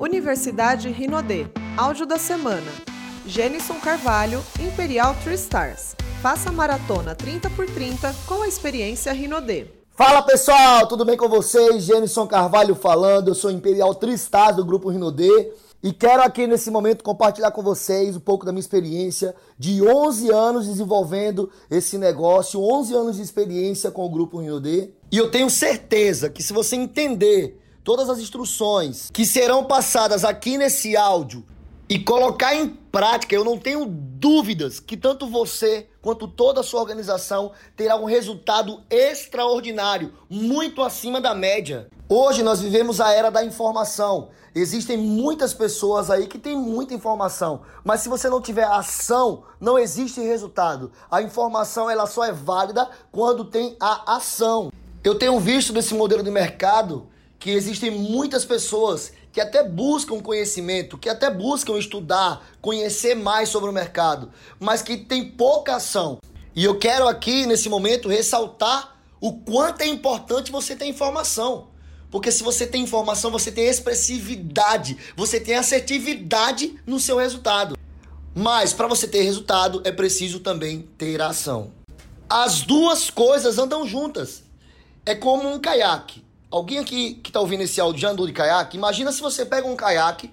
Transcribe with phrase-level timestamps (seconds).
[0.00, 1.46] Universidade Rinodê.
[1.76, 2.70] Áudio da semana.
[3.26, 5.96] Jenison Carvalho, Imperial Three Stars.
[6.22, 9.66] Faça a maratona 30 por 30 com a experiência Rinodê.
[9.90, 11.82] Fala pessoal, tudo bem com vocês?
[11.82, 15.52] Jenison Carvalho falando, eu sou Imperial Three Stars do grupo Rinodê.
[15.82, 20.30] E quero aqui nesse momento compartilhar com vocês um pouco da minha experiência de 11
[20.30, 24.92] anos desenvolvendo esse negócio, 11 anos de experiência com o grupo Rio D.
[25.10, 30.58] E eu tenho certeza que se você entender todas as instruções que serão passadas aqui
[30.58, 31.42] nesse áudio
[31.88, 36.82] e colocar em prática, eu não tenho dúvidas que tanto você quanto toda a sua
[36.82, 41.88] organização terá um resultado extraordinário, muito acima da média.
[42.06, 44.28] Hoje nós vivemos a era da informação.
[44.54, 49.78] Existem muitas pessoas aí que têm muita informação, mas se você não tiver ação, não
[49.78, 50.92] existe resultado.
[51.10, 54.70] A informação ela só é válida quando tem a ação.
[55.02, 60.98] Eu tenho visto nesse modelo de mercado que existem muitas pessoas que até buscam conhecimento,
[60.98, 66.18] que até buscam estudar, conhecer mais sobre o mercado, mas que tem pouca ação.
[66.54, 71.68] E eu quero aqui nesse momento ressaltar o quanto é importante você ter informação.
[72.10, 77.76] Porque se você tem informação, você tem expressividade, você tem assertividade no seu resultado.
[78.34, 81.72] Mas para você ter resultado é preciso também ter ação.
[82.28, 84.42] As duas coisas andam juntas.
[85.04, 86.24] É como um caiaque.
[86.50, 88.76] Alguém aqui que está ouvindo esse áudio já andou de caiaque?
[88.76, 90.32] Imagina se você pega um caiaque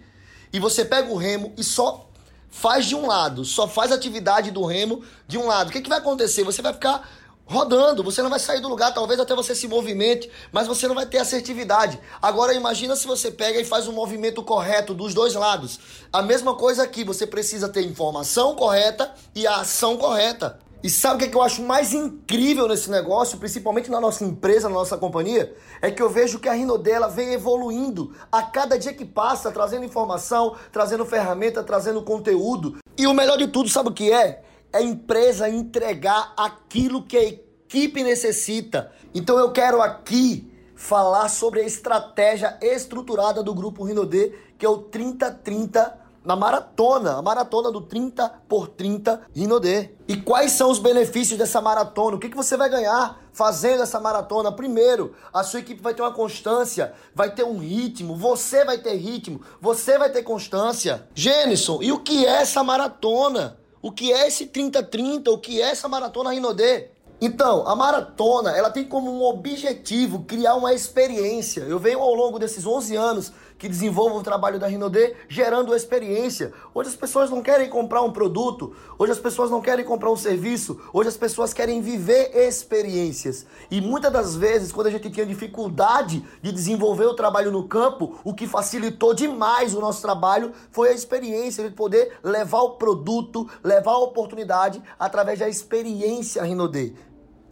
[0.54, 2.10] e você pega o remo e só
[2.50, 5.68] faz de um lado, só faz atividade do remo de um lado.
[5.68, 6.44] O que, que vai acontecer?
[6.46, 7.06] Você vai ficar
[7.46, 10.96] rodando, você não vai sair do lugar, talvez até você se movimente, mas você não
[10.96, 12.00] vai ter assertividade.
[12.22, 15.80] Agora imagina se você pega e faz um movimento correto dos dois lados.
[16.14, 20.60] A mesma coisa aqui, você precisa ter informação correta e a ação correta.
[20.86, 24.24] E sabe o que, é que eu acho mais incrível nesse negócio, principalmente na nossa
[24.24, 25.52] empresa, na nossa companhia?
[25.82, 29.84] É que eu vejo que a Rinodela vem evoluindo a cada dia que passa, trazendo
[29.84, 32.78] informação, trazendo ferramenta, trazendo conteúdo.
[32.96, 34.44] E o melhor de tudo, sabe o que é?
[34.72, 38.92] É a empresa entregar aquilo que a equipe necessita.
[39.12, 44.78] Então eu quero aqui falar sobre a estratégia estruturada do grupo Rinodê, que é o
[44.78, 49.92] 3030 na maratona, a maratona do 30 por 30 Rinodê.
[50.08, 52.18] E quais são os benefícios dessa maratona?
[52.18, 54.52] O que, que você vai ganhar fazendo essa maratona?
[54.52, 58.96] Primeiro, a sua equipe vai ter uma constância, vai ter um ritmo, você vai ter
[58.96, 61.08] ritmo, você vai ter constância.
[61.14, 63.58] Gênison, e o que é essa maratona?
[63.82, 65.28] O que é esse 30-30?
[65.28, 66.90] O que é essa maratona Rinodê?
[67.22, 71.62] Então, a maratona, ela tem como um objetivo criar uma experiência.
[71.62, 76.54] Eu venho ao longo desses 11 anos que desenvolvo o trabalho da Rinodê gerando experiência.
[76.74, 80.18] Hoje as pessoas não querem comprar um produto, hoje as pessoas não querem comprar um
[80.18, 83.46] serviço, hoje as pessoas querem viver experiências.
[83.70, 88.20] E muitas das vezes, quando a gente tinha dificuldade de desenvolver o trabalho no campo,
[88.24, 93.50] o que facilitou demais o nosso trabalho foi a experiência, de poder levar o produto,
[93.64, 96.94] levar a oportunidade através da experiência Rinodê.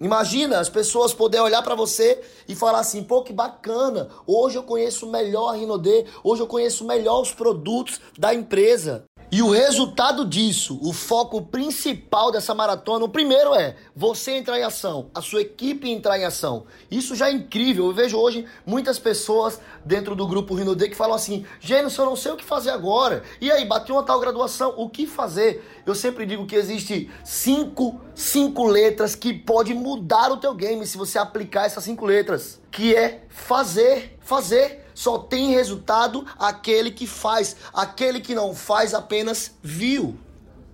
[0.04, 4.64] Imagina as pessoas poderem olhar para você e falar assim: pô, que bacana, hoje eu
[4.64, 9.06] conheço melhor a Rinodê, hoje eu conheço melhor os produtos da empresa.
[9.36, 14.64] E o resultado disso, o foco principal dessa maratona, o primeiro é você entrar em
[14.64, 16.66] ação, a sua equipe entrar em ação.
[16.92, 17.88] Isso já é incrível.
[17.88, 22.16] Eu vejo hoje muitas pessoas dentro do grupo Rinode que falam assim: Gênesis, eu não
[22.16, 23.24] sei o que fazer agora.
[23.42, 25.68] E aí, bateu uma tal graduação, o que fazer?
[25.84, 30.96] Eu sempre digo que existe cinco, cinco letras que pode mudar o teu game se
[30.96, 37.56] você aplicar essas cinco letras, que é fazer, fazer só tem resultado aquele que faz.
[37.74, 40.18] Aquele que não faz apenas viu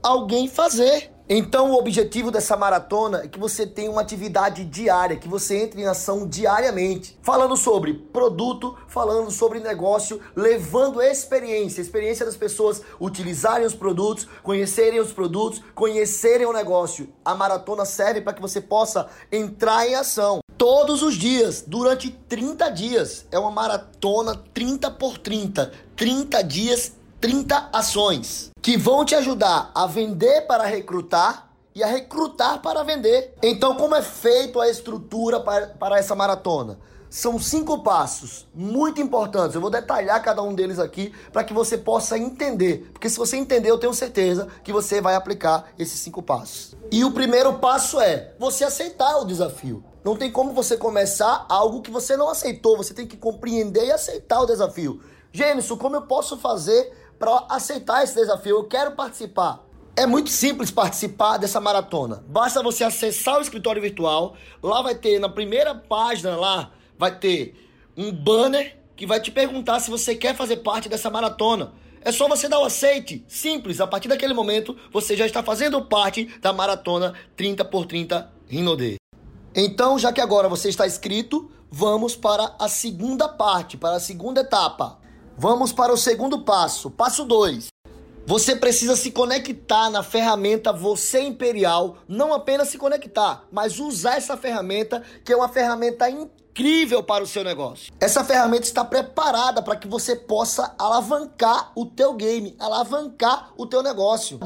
[0.04, 1.12] alguém fazer.
[1.32, 5.80] Então, o objetivo dessa maratona é que você tenha uma atividade diária, que você entre
[5.80, 13.68] em ação diariamente, falando sobre produto, falando sobre negócio, levando experiência, experiência das pessoas utilizarem
[13.68, 17.14] os produtos, conhecerem os produtos, conhecerem o negócio.
[17.24, 22.70] A maratona serve para que você possa entrar em ação todos os dias, durante 30
[22.70, 23.25] dias.
[23.31, 26.92] É uma maratona 30 por 30, 30 dias
[27.22, 33.33] 30 ações que vão te ajudar a vender para recrutar e a recrutar para vender.
[33.44, 36.80] Então, como é feito a estrutura para, para essa maratona?
[37.10, 39.56] São cinco passos muito importantes.
[39.56, 42.89] Eu vou detalhar cada um deles aqui para que você possa entender.
[42.94, 46.75] Porque se você entender, eu tenho certeza que você vai aplicar esses cinco passos.
[46.92, 49.83] E o primeiro passo é você aceitar o desafio.
[50.09, 52.75] Não tem como você começar algo que você não aceitou.
[52.75, 55.03] Você tem que compreender e aceitar o desafio.
[55.31, 58.56] Gênesis, como eu posso fazer para aceitar esse desafio.
[58.56, 59.63] Eu quero participar.
[59.95, 62.23] É muito simples participar dessa maratona.
[62.27, 64.35] Basta você acessar o escritório virtual.
[64.63, 67.53] Lá vai ter, na primeira página lá, vai ter
[67.95, 71.71] um banner que vai te perguntar se você quer fazer parte dessa maratona.
[72.01, 73.23] É só você dar o aceite.
[73.27, 73.79] Simples.
[73.79, 78.99] A partir daquele momento, você já está fazendo parte da maratona 30 por 30 Rinode.
[79.61, 84.39] Então, já que agora você está inscrito, vamos para a segunda parte, para a segunda
[84.39, 84.97] etapa.
[85.38, 86.89] Vamos para o segundo passo.
[86.89, 87.67] Passo 2.
[88.25, 94.38] Você precisa se conectar na ferramenta Você Imperial, não apenas se conectar, mas usar essa
[94.38, 97.91] ferramenta, que é uma ferramenta incrível para o seu negócio.
[98.00, 103.83] Essa ferramenta está preparada para que você possa alavancar o teu game, alavancar o teu
[103.83, 104.39] negócio.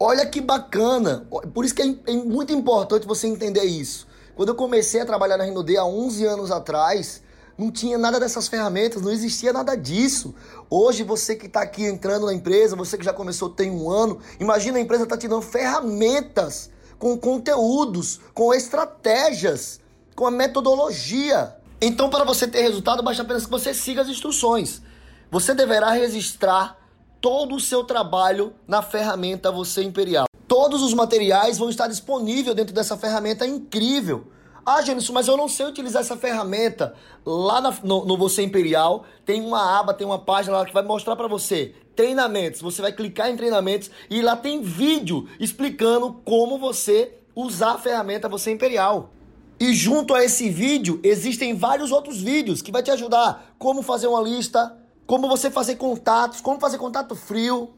[0.00, 1.26] Olha que bacana.
[1.52, 4.13] Por isso que é, é muito importante você entender isso.
[4.34, 7.22] Quando eu comecei a trabalhar na Rinode há 11 anos atrás,
[7.56, 10.34] não tinha nada dessas ferramentas, não existia nada disso.
[10.68, 14.18] Hoje, você que está aqui entrando na empresa, você que já começou tem um ano,
[14.40, 19.80] imagina a empresa está te dando ferramentas com conteúdos, com estratégias,
[20.16, 21.54] com a metodologia.
[21.80, 24.82] Então, para você ter resultado, basta apenas que você siga as instruções.
[25.30, 26.76] Você deverá registrar
[27.20, 30.26] todo o seu trabalho na ferramenta Você Imperial.
[30.54, 34.28] Todos os materiais vão estar disponíveis dentro dessa ferramenta incrível.
[34.64, 36.94] Ah, Gênesis, mas eu não sei utilizar essa ferramenta.
[37.26, 40.84] Lá na, no, no, Você Imperial tem uma aba, tem uma página lá que vai
[40.84, 42.60] mostrar para você treinamentos.
[42.60, 48.28] Você vai clicar em treinamentos e lá tem vídeo explicando como você usar a ferramenta
[48.28, 49.10] Você Imperial.
[49.58, 54.06] E junto a esse vídeo existem vários outros vídeos que vai te ajudar como fazer
[54.06, 57.74] uma lista, como você fazer contatos, como fazer contato frio.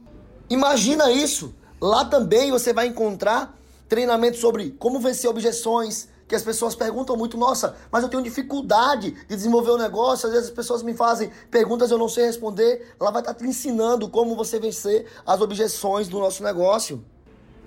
[0.50, 1.54] Imagina isso.
[1.80, 3.56] Lá também você vai encontrar
[3.88, 9.12] treinamentos sobre como vencer objeções, que as pessoas perguntam muito, nossa, mas eu tenho dificuldade
[9.12, 12.26] de desenvolver o um negócio, às vezes as pessoas me fazem perguntas eu não sei
[12.26, 17.04] responder, ela vai estar te ensinando como você vencer as objeções do nosso negócio.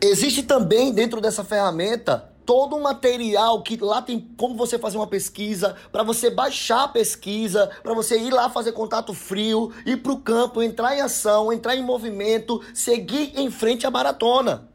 [0.01, 5.07] Existe também dentro dessa ferramenta todo um material que lá tem como você fazer uma
[5.07, 10.11] pesquisa, para você baixar a pesquisa, para você ir lá fazer contato frio, ir para
[10.11, 14.67] o campo, entrar em ação, entrar em movimento, seguir em frente à maratona.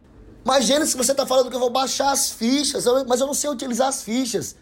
[0.44, 3.48] Imagina se você está falando que eu vou baixar as fichas, mas eu não sei
[3.50, 4.56] utilizar as fichas.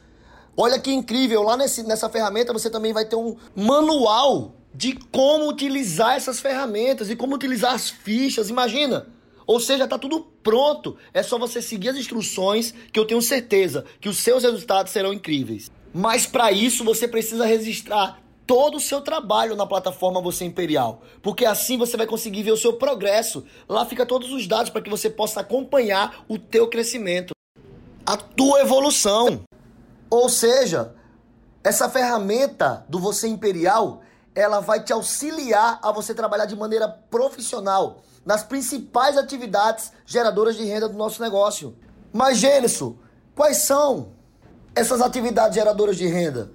[0.57, 5.49] Olha que incrível, lá nesse, nessa ferramenta você também vai ter um manual de como
[5.49, 9.07] utilizar essas ferramentas e como utilizar as fichas, imagina.
[9.53, 10.97] Ou seja, está tudo pronto.
[11.13, 15.13] É só você seguir as instruções que eu tenho certeza que os seus resultados serão
[15.13, 15.71] incríveis.
[15.93, 21.45] Mas para isso você precisa registrar todo o seu trabalho na plataforma Você Imperial, porque
[21.45, 23.45] assim você vai conseguir ver o seu progresso.
[23.69, 27.35] Lá fica todos os dados para que você possa acompanhar o teu crescimento,
[28.07, 29.43] a tua evolução.
[30.09, 30.95] Ou seja,
[31.63, 34.01] essa ferramenta do Você Imperial,
[34.35, 40.65] ela vai te auxiliar a você trabalhar de maneira profissional nas principais atividades geradoras de
[40.65, 41.77] renda do nosso negócio.
[42.13, 42.93] Mas, Gênesis,
[43.35, 44.13] quais são
[44.75, 46.53] essas atividades geradoras de renda?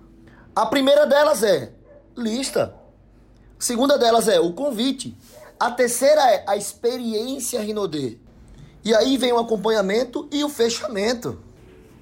[0.55, 1.71] A primeira delas é
[2.15, 2.73] lista.
[3.59, 5.15] A segunda delas é o convite.
[5.59, 8.17] A terceira é a experiência Rinodê.
[8.83, 11.39] E aí vem o acompanhamento e o fechamento.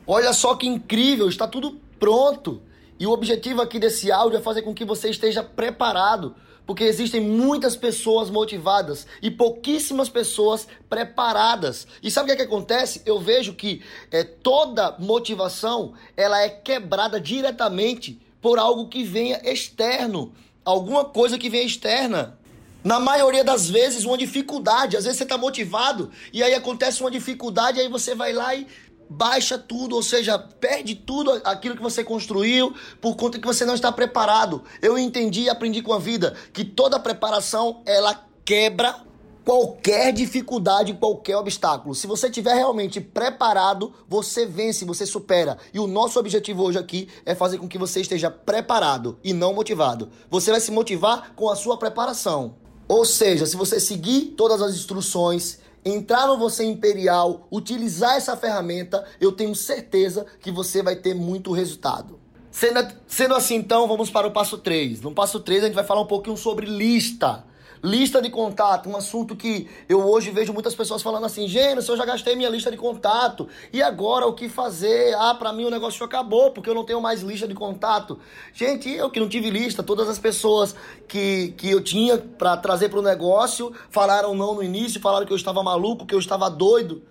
[0.06, 2.62] Olha só que incrível, está tudo pronto.
[3.00, 6.36] E o objetivo aqui desse áudio é fazer com que você esteja preparado,
[6.66, 11.88] porque existem muitas pessoas motivadas e pouquíssimas pessoas preparadas.
[12.02, 13.02] E sabe o que, é que acontece?
[13.06, 13.82] Eu vejo que
[14.12, 20.34] é, toda motivação ela é quebrada diretamente por algo que venha externo,
[20.64, 22.38] alguma coisa que venha externa.
[22.84, 24.96] Na maioria das vezes, uma dificuldade.
[24.96, 28.68] Às vezes você está motivado e aí acontece uma dificuldade, aí você vai lá e
[29.10, 33.76] baixa tudo, ou seja, perde tudo aquilo que você construiu por conta que você não
[33.76, 34.64] está preparado.
[34.82, 39.04] Eu entendi e aprendi com a vida que toda preparação ela quebra
[39.46, 41.94] qualquer dificuldade, qualquer obstáculo.
[41.94, 45.58] Se você estiver realmente preparado, você vence, você supera.
[45.72, 49.54] E o nosso objetivo hoje aqui é fazer com que você esteja preparado e não
[49.54, 50.10] motivado.
[50.32, 52.56] Você vai se motivar com a sua preparação.
[52.88, 59.06] Ou seja, se você seguir todas as instruções, entrar no Você Imperial, utilizar essa ferramenta,
[59.22, 62.20] eu tenho certeza que você vai ter muito resultado.
[62.50, 65.02] Sendo, sendo assim, então, vamos para o passo 3.
[65.02, 67.44] No passo 3, a gente vai falar um pouquinho sobre lista.
[67.84, 71.98] Lista de contato, um assunto que eu hoje vejo muitas pessoas falando assim: Gênesis, eu
[71.98, 75.14] já gastei minha lista de contato, e agora o que fazer?
[75.16, 78.18] Ah, para mim o negócio acabou, porque eu não tenho mais lista de contato.
[78.54, 80.76] Gente, eu que não tive lista, todas as pessoas
[81.08, 85.34] que, que eu tinha para trazer para o negócio falaram não no início, falaram que
[85.34, 87.04] eu estava maluco, que eu estava doido.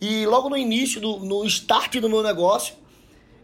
[0.00, 2.74] E logo no início, do, no start do meu negócio,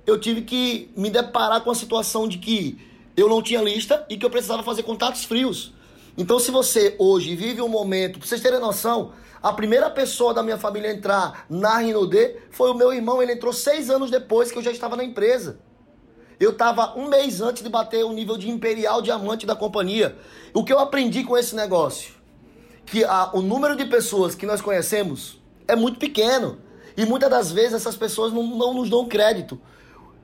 [0.06, 2.78] eu tive que me deparar com a situação de que
[3.16, 5.72] eu não tinha lista e que eu precisava fazer contatos frios.
[6.18, 10.42] Então, se você hoje vive um momento, pra vocês terem noção, a primeira pessoa da
[10.42, 13.22] minha família a entrar na Rinode foi o meu irmão.
[13.22, 15.60] Ele entrou seis anos depois que eu já estava na empresa.
[16.40, 20.18] eu estava um mês antes de bater o nível de imperial diamante da companhia.
[20.52, 22.14] O que eu aprendi com esse negócio?
[22.84, 26.58] Que a, o número de pessoas que nós conhecemos é muito pequeno.
[26.96, 29.60] E muitas das vezes essas pessoas não, não nos dão crédito.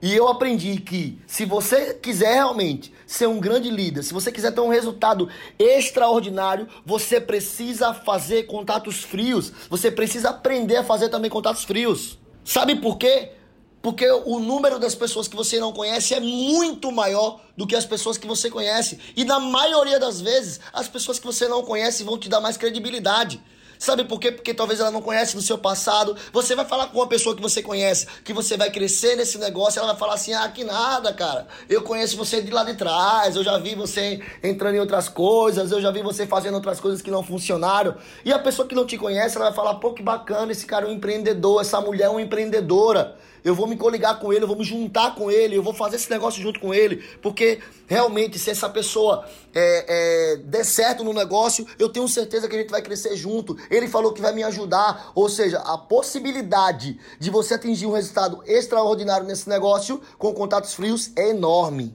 [0.04, 4.52] E eu aprendi que se você quiser realmente ser um grande líder, se você quiser
[4.52, 9.50] ter um resultado extraordinário, você precisa fazer contatos frios.
[9.70, 12.18] Você precisa aprender a fazer também contatos frios.
[12.44, 13.32] Sabe por quê?
[13.80, 17.86] Porque o número das pessoas que você não conhece é muito maior do que as
[17.86, 18.98] pessoas que você conhece.
[19.16, 22.58] E na maioria das vezes, as pessoas que você não conhece vão te dar mais
[22.58, 23.42] credibilidade.
[23.84, 24.32] Sabe por quê?
[24.32, 26.16] Porque talvez ela não conhece do seu passado.
[26.32, 29.78] Você vai falar com uma pessoa que você conhece, que você vai crescer nesse negócio,
[29.78, 31.46] ela vai falar assim: ah, que nada, cara.
[31.68, 35.70] Eu conheço você de lá de trás, eu já vi você entrando em outras coisas,
[35.70, 37.94] eu já vi você fazendo outras coisas que não funcionaram.
[38.24, 40.86] E a pessoa que não te conhece, ela vai falar: pô, que bacana, esse cara
[40.86, 44.48] é um empreendedor, essa mulher é uma empreendedora eu vou me coligar com ele, eu
[44.48, 48.38] vou me juntar com ele, eu vou fazer esse negócio junto com ele, porque realmente,
[48.38, 49.24] se essa pessoa
[49.54, 49.84] é,
[50.32, 53.56] é, der certo no negócio, eu tenho certeza que a gente vai crescer junto.
[53.70, 58.42] Ele falou que vai me ajudar, ou seja, a possibilidade de você atingir um resultado
[58.46, 61.94] extraordinário nesse negócio com contatos frios é enorme.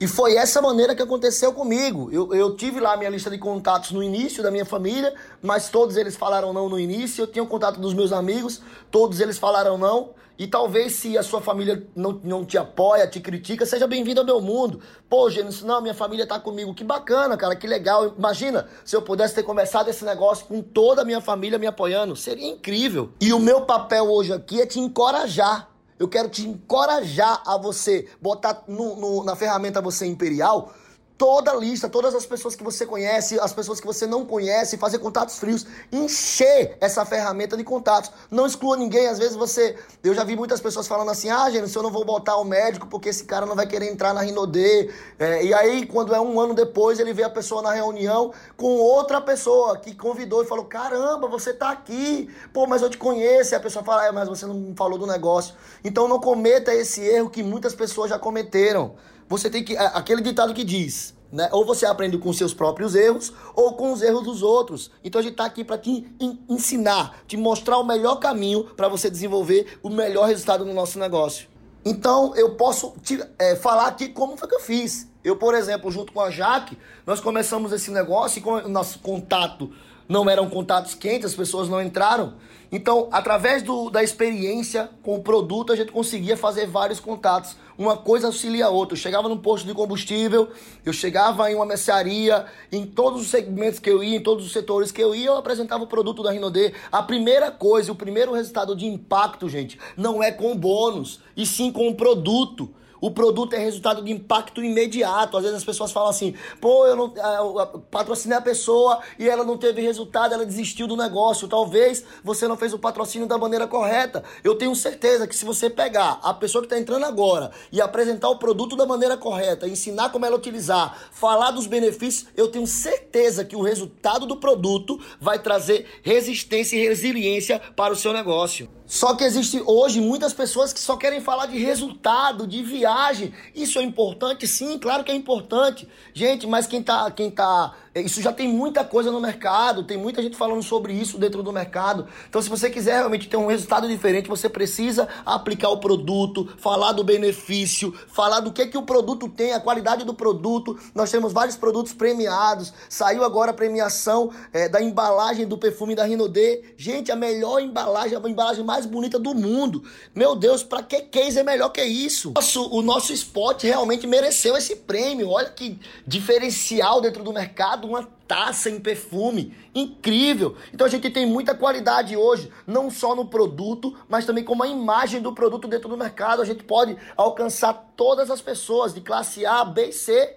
[0.00, 2.08] E foi essa maneira que aconteceu comigo.
[2.12, 5.12] Eu, eu tive lá minha lista de contatos no início da minha família,
[5.42, 7.22] mas todos eles falaram não no início.
[7.22, 8.62] Eu tinha o contato dos meus amigos,
[8.92, 10.10] todos eles falaram não.
[10.38, 14.26] E talvez se a sua família não, não te apoia, te critica, seja bem-vindo ao
[14.26, 14.80] meu mundo.
[15.10, 16.72] Pô, Gênesis, não, minha família tá comigo.
[16.72, 18.14] Que bacana, cara, que legal.
[18.16, 22.14] Imagina se eu pudesse ter começado esse negócio com toda a minha família me apoiando.
[22.14, 23.10] Seria incrível.
[23.20, 25.68] E o meu papel hoje aqui é te encorajar.
[25.98, 30.72] Eu quero te encorajar a você botar no, no, na ferramenta você imperial
[31.18, 34.78] toda a lista, todas as pessoas que você conhece, as pessoas que você não conhece,
[34.78, 38.12] fazer contatos frios, encher essa ferramenta de contatos.
[38.30, 39.08] Não exclua ninguém.
[39.08, 39.76] Às vezes você.
[40.02, 42.86] Eu já vi muitas pessoas falando assim: ah, gente, eu não vou botar o médico
[42.86, 44.90] porque esse cara não vai querer entrar na Rinodê.
[45.18, 48.76] É, e aí, quando é um ano depois, ele vê a pessoa na reunião com
[48.76, 53.54] outra pessoa que convidou e falou: caramba, você tá aqui, pô, mas eu te conheço.
[53.54, 55.54] E a pessoa fala: é, mas você não falou do negócio.
[55.82, 58.94] Então não cometa esse erro que muitas pessoas já cometeram
[59.28, 59.76] você tem que.
[59.76, 61.48] Aquele ditado que diz, né?
[61.52, 64.90] Ou você aprende com seus próprios erros ou com os erros dos outros.
[65.04, 66.06] Então a gente está aqui para te
[66.48, 71.48] ensinar, te mostrar o melhor caminho para você desenvolver o melhor resultado no nosso negócio.
[71.84, 75.08] Então eu posso te é, falar aqui como foi que eu fiz.
[75.24, 79.72] Eu, por exemplo, junto com a Jaque, nós começamos esse negócio e o nosso contato
[80.08, 82.34] não eram contatos quentes, as pessoas não entraram.
[82.70, 87.56] Então, através do, da experiência com o produto, a gente conseguia fazer vários contatos.
[87.76, 88.94] Uma coisa auxilia a outra.
[88.94, 90.48] Eu chegava num posto de combustível,
[90.84, 94.52] eu chegava em uma mercearia, em todos os segmentos que eu ia, em todos os
[94.52, 96.74] setores que eu ia, eu apresentava o produto da Rinodê.
[96.92, 101.72] A primeira coisa, o primeiro resultado de impacto, gente, não é com bônus, e sim
[101.72, 102.74] com o produto.
[103.00, 105.36] O produto é resultado de impacto imediato.
[105.36, 109.28] Às vezes as pessoas falam assim: pô, eu não ah, eu patrocinei a pessoa e
[109.28, 111.48] ela não teve resultado, ela desistiu do negócio.
[111.48, 114.22] Talvez você não fez o patrocínio da maneira correta.
[114.42, 118.28] Eu tenho certeza que se você pegar a pessoa que está entrando agora e apresentar
[118.28, 123.44] o produto da maneira correta, ensinar como ela utilizar, falar dos benefícios, eu tenho certeza
[123.44, 128.77] que o resultado do produto vai trazer resistência e resiliência para o seu negócio.
[128.88, 133.34] Só que existe hoje muitas pessoas que só querem falar de resultado, de viagem.
[133.54, 134.48] Isso é importante?
[134.48, 135.86] Sim, claro que é importante.
[136.14, 140.22] Gente, mas quem tá, quem tá isso já tem muita coisa no mercado, tem muita
[140.22, 142.06] gente falando sobre isso dentro do mercado.
[142.28, 146.92] Então, se você quiser realmente ter um resultado diferente, você precisa aplicar o produto, falar
[146.92, 150.78] do benefício, falar do que, que o produto tem, a qualidade do produto.
[150.94, 152.72] Nós temos vários produtos premiados.
[152.88, 156.74] Saiu agora a premiação é, da embalagem do perfume da Rinodê.
[156.76, 159.82] Gente, a melhor embalagem, a embalagem mais bonita do mundo.
[160.14, 162.32] Meu Deus, para que case é melhor que isso?
[162.34, 165.30] Nosso, o nosso spot realmente mereceu esse prêmio.
[165.30, 169.56] Olha que diferencial dentro do mercado uma taça em perfume.
[169.74, 170.56] Incrível!
[170.72, 174.68] Então a gente tem muita qualidade hoje, não só no produto, mas também como a
[174.68, 176.42] imagem do produto dentro do mercado.
[176.42, 180.36] A gente pode alcançar todas as pessoas de classe A, B e C.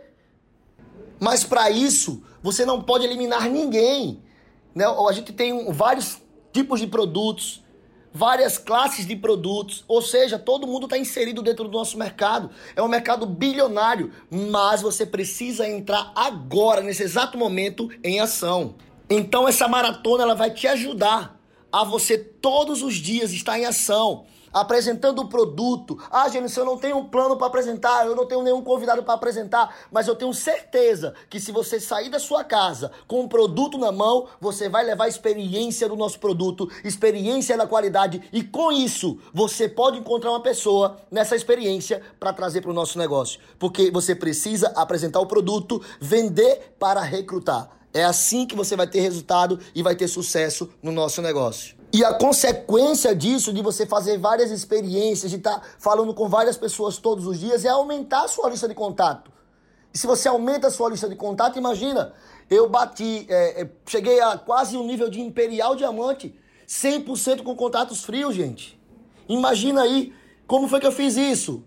[1.20, 4.24] Mas para isso, você não pode eliminar ninguém.
[4.74, 4.86] Né?
[4.86, 6.20] A gente tem vários
[6.52, 7.61] tipos de produtos,
[8.14, 12.50] várias classes de produtos, ou seja, todo mundo está inserido dentro do nosso mercado.
[12.76, 18.76] É um mercado bilionário, mas você precisa entrar agora, nesse exato momento, em ação.
[19.10, 21.40] Então essa maratona ela vai te ajudar
[21.72, 25.98] a você todos os dias estar em ação, apresentando o produto.
[26.10, 29.14] Ah, Gênesis, eu não tenho um plano para apresentar, eu não tenho nenhum convidado para
[29.14, 33.78] apresentar, mas eu tenho certeza que se você sair da sua casa com um produto
[33.78, 39.18] na mão, você vai levar experiência do nosso produto, experiência da qualidade e com isso
[39.34, 44.16] você pode encontrar uma pessoa nessa experiência para trazer para o nosso negócio, porque você
[44.16, 47.70] precisa apresentar o produto, vender para recrutar.
[47.94, 51.81] É assim que você vai ter resultado e vai ter sucesso no nosso negócio.
[51.94, 56.56] E a consequência disso, de você fazer várias experiências, de estar tá falando com várias
[56.56, 59.30] pessoas todos os dias, é aumentar a sua lista de contato.
[59.94, 62.14] E se você aumenta a sua lista de contato, imagina,
[62.50, 66.34] eu bati, é, é, cheguei a quase um nível de imperial diamante,
[66.66, 68.80] 100% com contatos frios, gente.
[69.28, 70.14] Imagina aí,
[70.48, 71.62] como foi que eu fiz isso?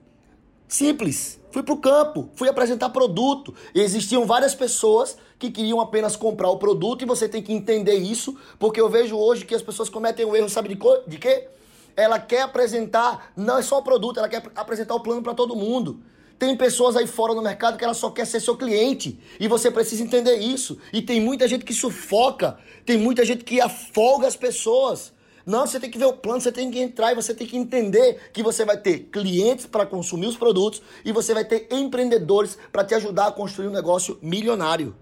[0.66, 1.38] Simples.
[1.54, 3.54] Fui pro campo, fui apresentar produto.
[3.73, 7.94] E existiam várias pessoas que queriam apenas comprar o produto e você tem que entender
[7.94, 11.46] isso, porque eu vejo hoje que as pessoas cometem o erro, sabe de, de quê?
[11.94, 15.54] Ela quer apresentar, não é só o produto, ela quer apresentar o plano para todo
[15.54, 16.02] mundo.
[16.40, 19.20] Tem pessoas aí fora no mercado que ela só quer ser seu cliente.
[19.38, 20.76] E você precisa entender isso.
[20.92, 22.58] E tem muita gente que sufoca.
[22.84, 25.13] Tem muita gente que afoga as pessoas.
[25.46, 27.56] Não, você tem que ver o plano, você tem que entrar e você tem que
[27.56, 32.56] entender que você vai ter clientes para consumir os produtos e você vai ter empreendedores
[32.72, 34.96] para te ajudar a construir um negócio milionário.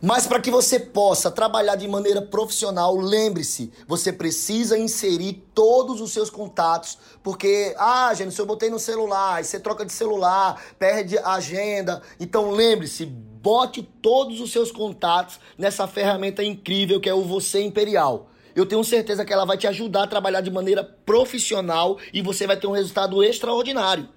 [0.00, 6.12] Mas para que você possa trabalhar de maneira profissional, lembre-se, você precisa inserir todos os
[6.12, 11.18] seus contatos, porque, ah, gente, se eu botei no celular, você troca de celular, perde
[11.18, 12.00] a agenda.
[12.20, 18.27] Então lembre-se, bote todos os seus contatos nessa ferramenta incrível que é o Você Imperial.
[18.58, 22.44] Eu tenho certeza que ela vai te ajudar a trabalhar de maneira profissional e você
[22.44, 24.08] vai ter um resultado extraordinário.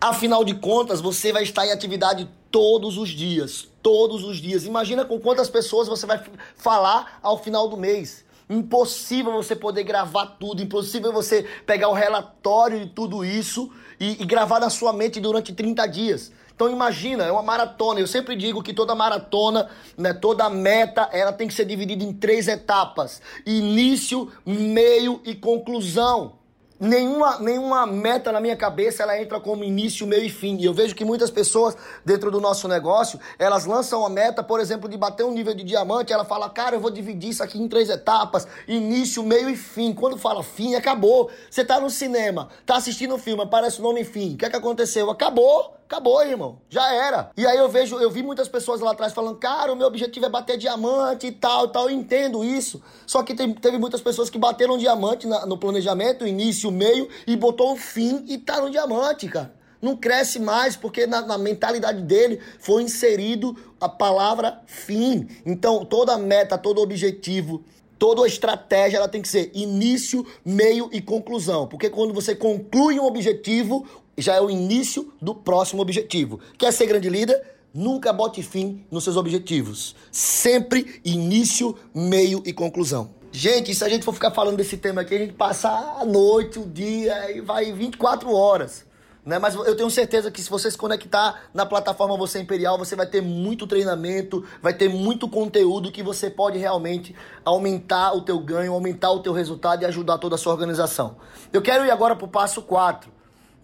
[0.00, 4.66] Afinal de contas, você vai estar em atividade todos os dias, todos os dias.
[4.66, 6.20] Imagina com quantas pessoas você vai
[6.56, 8.24] falar ao final do mês.
[8.50, 13.70] Impossível você poder gravar tudo, impossível você pegar o relatório de tudo isso
[14.00, 16.32] e, e gravar na sua mente durante 30 dias.
[16.54, 18.00] Então imagina, é uma maratona.
[18.00, 19.68] Eu sempre digo que toda maratona,
[19.98, 26.44] né, toda meta, ela tem que ser dividida em três etapas: início, meio e conclusão.
[26.78, 30.56] Nenhuma, nenhuma meta na minha cabeça ela entra como início, meio e fim.
[30.58, 34.60] E eu vejo que muitas pessoas dentro do nosso negócio, elas lançam uma meta, por
[34.60, 37.62] exemplo, de bater um nível de diamante, ela fala, cara, eu vou dividir isso aqui
[37.62, 39.94] em três etapas, início, meio e fim.
[39.94, 41.30] Quando fala fim, acabou.
[41.48, 44.34] Você tá no cinema, tá assistindo um filme, aparece o nome fim.
[44.34, 45.08] O que é que aconteceu?
[45.10, 45.74] Acabou.
[45.86, 46.60] Acabou, irmão.
[46.68, 47.30] Já era.
[47.36, 50.24] E aí eu vejo, eu vi muitas pessoas lá atrás falando, cara, o meu objetivo
[50.24, 51.90] é bater diamante e tal, tal.
[51.90, 52.82] Eu entendo isso.
[53.06, 57.36] Só que tem, teve muitas pessoas que bateram diamante na, no planejamento, início, meio, e
[57.36, 59.54] botou um fim e tá no diamante, cara.
[59.80, 65.28] Não cresce mais, porque na, na mentalidade dele foi inserido a palavra fim.
[65.44, 67.62] Então, toda meta, todo objetivo,
[67.98, 71.66] toda estratégia ela tem que ser início, meio e conclusão.
[71.66, 76.40] Porque quando você conclui um objetivo, já é o início do próximo objetivo.
[76.58, 77.54] Quer ser grande líder?
[77.72, 79.96] Nunca bote fim nos seus objetivos.
[80.12, 83.10] Sempre início, meio e conclusão.
[83.32, 86.60] Gente, se a gente for ficar falando desse tema aqui, a gente passa a noite,
[86.60, 88.86] o dia e vai 24 horas.
[89.24, 89.40] Né?
[89.40, 93.06] Mas eu tenho certeza que se você se conectar na plataforma Você Imperial, você vai
[93.06, 97.12] ter muito treinamento, vai ter muito conteúdo que você pode realmente
[97.44, 101.16] aumentar o teu ganho, aumentar o teu resultado e ajudar toda a sua organização.
[101.52, 103.10] Eu quero ir agora para o passo 4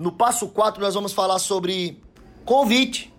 [0.00, 2.02] no passo 4 nós vamos falar sobre
[2.46, 3.14] convite.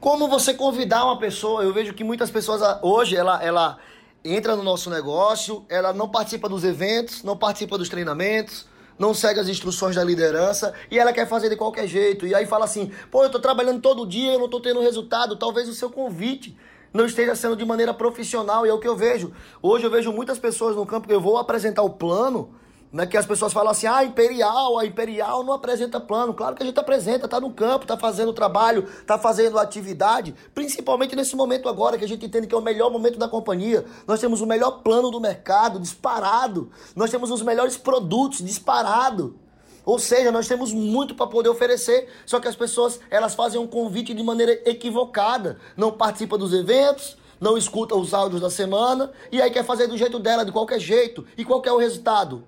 [0.00, 1.62] Como você convidar uma pessoa.
[1.62, 3.78] Eu vejo que muitas pessoas ah, hoje ela, ela
[4.24, 8.66] entra no nosso negócio, ela não participa dos eventos, não participa dos treinamentos,
[8.98, 12.26] não segue as instruções da liderança e ela quer fazer de qualquer jeito.
[12.26, 15.36] E aí fala assim: pô, eu tô trabalhando todo dia, eu não tô tendo resultado.
[15.36, 16.56] Talvez o seu convite
[16.92, 18.66] não esteja sendo de maneira profissional.
[18.66, 19.32] E é o que eu vejo.
[19.62, 22.56] Hoje eu vejo muitas pessoas no campo que eu vou apresentar o plano
[22.92, 26.32] né, que as pessoas falam assim, ah, Imperial, a Imperial não apresenta plano.
[26.32, 31.14] Claro que a gente apresenta, está no campo, está fazendo trabalho, está fazendo atividade, principalmente
[31.14, 33.84] nesse momento agora que a gente entende que é o melhor momento da companhia.
[34.06, 36.70] Nós temos o melhor plano do mercado, disparado.
[36.96, 39.36] Nós temos os melhores produtos, disparado.
[39.84, 43.66] Ou seja, nós temos muito para poder oferecer, só que as pessoas elas fazem um
[43.66, 49.40] convite de maneira equivocada, não participam dos eventos, não escuta os áudios da semana e
[49.40, 51.24] aí quer fazer do jeito dela, de qualquer jeito.
[51.38, 52.44] E qual é o resultado?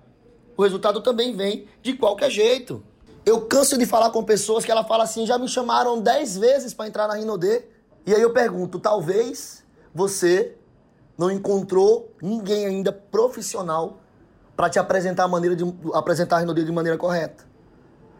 [0.61, 2.83] O resultado também vem de qualquer jeito.
[3.25, 6.73] Eu canso de falar com pessoas que ela fala assim, já me chamaram 10 vezes
[6.73, 7.63] para entrar na Rinodê.
[8.05, 10.55] E aí eu pergunto, talvez você
[11.17, 14.01] não encontrou ninguém ainda profissional
[14.55, 17.43] para te apresentar a maneira de apresentar a Rinodê de maneira correta.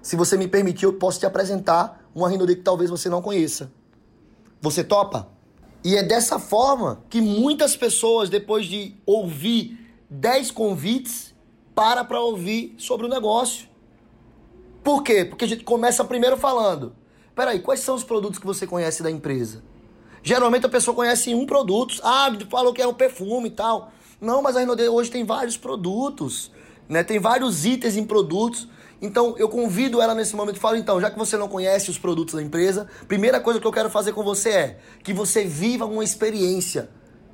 [0.01, 3.71] Se você me permitir, eu posso te apresentar uma Rinodê que talvez você não conheça.
[4.59, 5.27] Você topa?
[5.83, 11.30] E é dessa forma que muitas pessoas, depois de ouvir 10 convites,
[11.75, 13.67] para para ouvir sobre o negócio.
[14.83, 15.25] Por quê?
[15.25, 16.95] Porque a gente começa primeiro falando:
[17.35, 19.63] peraí, quais são os produtos que você conhece da empresa?
[20.23, 21.99] Geralmente a pessoa conhece um produto.
[22.03, 23.91] Ah, falou que é um perfume e tal.
[24.19, 26.51] Não, mas a Renaudet hoje tem vários produtos,
[26.87, 27.03] né?
[27.03, 28.67] Tem vários itens em produtos.
[29.01, 31.97] Então eu convido ela nesse momento e falo, então, já que você não conhece os
[31.97, 35.85] produtos da empresa, primeira coisa que eu quero fazer com você é que você viva
[35.85, 36.89] uma experiência.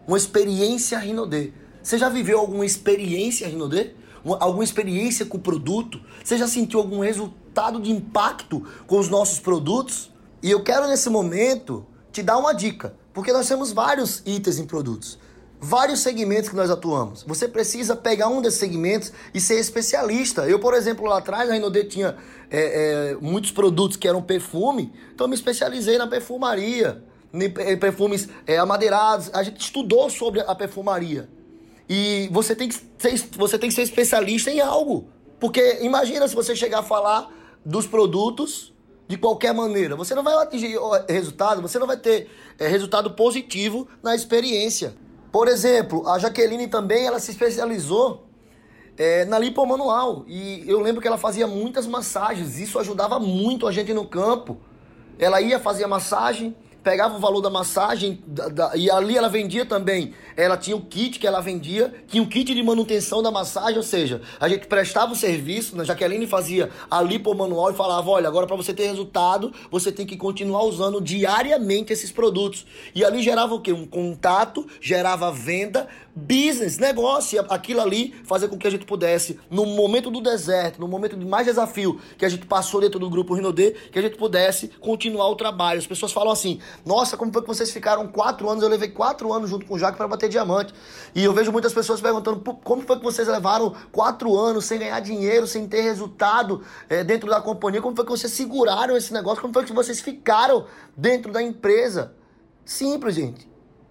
[0.08, 1.52] Uma experiência Rinodê.
[1.84, 3.92] Você já viveu alguma experiência Rinodê?
[4.36, 6.00] Alguma experiência com o produto?
[6.24, 10.12] Você já sentiu algum resultado de impacto com os nossos produtos?
[10.42, 14.66] E eu quero nesse momento te dar uma dica, porque nós temos vários itens em
[14.66, 15.18] produtos,
[15.60, 17.24] vários segmentos que nós atuamos.
[17.24, 20.48] Você precisa pegar um desses segmentos e ser especialista.
[20.48, 22.16] Eu, por exemplo, lá atrás, a Renaudet tinha
[22.50, 28.30] é, é, muitos produtos que eram perfume, então eu me especializei na perfumaria, em perfumes
[28.46, 29.30] é, amadeirados.
[29.34, 31.30] A gente estudou sobre a perfumaria.
[31.90, 35.10] E você tem, que ser, você tem que ser especialista em algo.
[35.40, 37.32] Porque imagina se você chegar a falar
[37.64, 38.74] dos produtos
[39.08, 39.96] de qualquer maneira.
[39.96, 44.96] Você não vai atingir resultado, você não vai ter é, resultado positivo na experiência.
[45.32, 48.28] Por exemplo, a Jaqueline também ela se especializou
[48.98, 50.26] é, na lipo manual.
[50.28, 52.60] E eu lembro que ela fazia muitas massagens.
[52.60, 54.58] Isso ajudava muito a gente no campo.
[55.20, 56.56] Ela ia fazer massagem,
[56.88, 60.14] pegava o valor da massagem da, da, e ali ela vendia também.
[60.38, 63.84] Ela tinha o kit que ela vendia, tinha o kit de manutenção da massagem, ou
[63.84, 65.84] seja, a gente prestava o serviço, né?
[65.84, 70.06] Jaqueline fazia a lipo manual e falava: olha, agora para você ter resultado, você tem
[70.06, 72.66] que continuar usando diariamente esses produtos.
[72.96, 73.74] E ali gerava o quê?
[73.74, 77.40] Um contato, gerava venda, business, negócio.
[77.50, 81.26] Aquilo ali fazia com que a gente pudesse, no momento do deserto, no momento de
[81.26, 85.30] mais desafio que a gente passou dentro do grupo Rinodê, que a gente pudesse continuar
[85.30, 85.78] o trabalho.
[85.78, 88.64] As pessoas falam assim: nossa, como foi que vocês ficaram quatro anos?
[88.64, 90.74] Eu levei quatro anos junto com o Jaque para bater diamante.
[91.14, 95.00] E eu vejo muitas pessoas perguntando como foi que vocês levaram quatro anos sem ganhar
[95.00, 97.82] dinheiro, sem ter resultado é, dentro da companhia?
[97.82, 99.42] Como foi que vocês seguraram esse negócio?
[99.42, 102.14] Como foi que vocês ficaram dentro da empresa?
[102.66, 103.48] Simples, gente.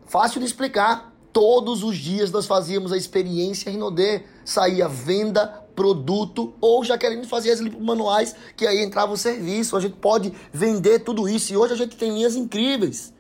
[0.07, 1.16] Fácil de explicar.
[1.37, 4.23] Todos os dias nós fazíamos a experiência Rinodê.
[4.43, 9.77] Saía venda, produto, ou já querendo fazer as manuais, que aí entrava o serviço.
[9.77, 11.53] A gente pode vender tudo isso.
[11.53, 13.13] E hoje a gente tem linhas incríveis.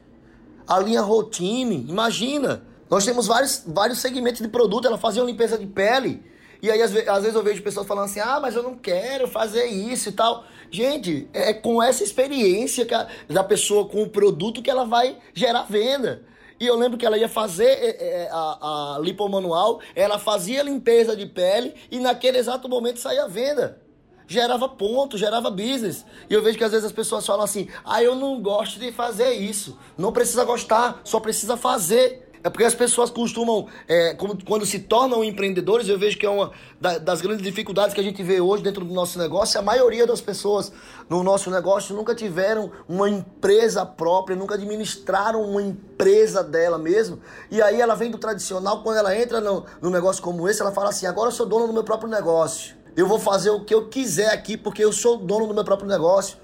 [0.67, 2.65] A linha Rotine, imagina.
[2.89, 4.87] Nós temos vários, vários segmentos de produto.
[4.87, 6.25] Ela fazia uma limpeza de pele.
[6.63, 9.67] E aí, às vezes, eu vejo pessoas falando assim: ah, mas eu não quero fazer
[9.67, 10.43] isso e tal.
[10.71, 15.65] Gente, é com essa experiência a, da pessoa com o produto que ela vai gerar
[15.65, 16.25] venda.
[16.59, 20.63] E eu lembro que ela ia fazer é, é, a, a lipo manual, ela fazia
[20.63, 23.83] limpeza de pele e naquele exato momento saía a venda.
[24.29, 26.05] Gerava ponto, gerava business.
[26.29, 28.91] E eu vejo que às vezes as pessoas falam assim: ah, eu não gosto de
[28.91, 29.79] fazer isso.
[29.97, 32.26] Não precisa gostar, só precisa fazer.
[32.47, 36.31] É porque as pessoas costumam, é, como, quando se tornam empreendedores, eu vejo que é
[36.31, 36.53] uma
[37.03, 39.59] das grandes dificuldades que a gente vê hoje dentro do nosso negócio.
[39.59, 40.73] A maioria das pessoas
[41.11, 47.19] no nosso negócio nunca tiveram uma empresa própria, nunca administraram uma empresa dela mesmo.
[47.51, 50.71] E aí ela vem do tradicional, quando ela entra no, no negócio como esse, ela
[50.71, 52.77] fala assim: agora eu sou dono do meu próprio negócio.
[52.97, 55.89] Eu vou fazer o que eu quiser aqui porque eu sou dono do meu próprio
[55.89, 56.39] negócio.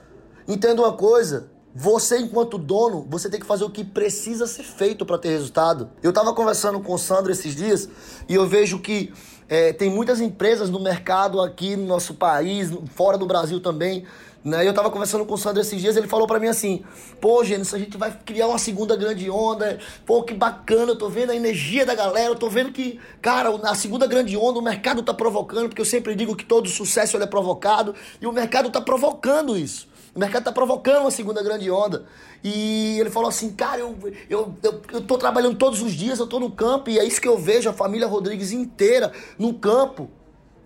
[0.48, 5.06] Entenda uma coisa, você, enquanto dono, você tem que fazer o que precisa ser feito
[5.06, 5.90] para ter resultado.
[6.02, 7.88] Eu estava conversando com o Sandro esses dias
[8.28, 9.12] e eu vejo que
[9.48, 14.04] é, tem muitas empresas no mercado aqui no nosso país, fora do Brasil também.
[14.44, 14.66] Né?
[14.66, 16.82] Eu estava conversando com o Sandro esses dias, ele falou para mim assim:
[17.20, 19.78] pô, Gênesis, a gente vai criar uma segunda grande onda.
[20.04, 23.50] Pô, que bacana, eu tô vendo a energia da galera, eu tô vendo que, cara,
[23.62, 27.16] a segunda grande onda o mercado tá provocando, porque eu sempre digo que todo sucesso
[27.16, 29.91] é provocado, e o mercado tá provocando isso.
[30.14, 32.04] O mercado está provocando uma segunda grande onda.
[32.44, 33.96] E ele falou assim, cara, eu,
[34.28, 37.20] eu, eu, eu tô trabalhando todos os dias, eu tô no campo, e é isso
[37.20, 40.10] que eu vejo, a família Rodrigues inteira no campo.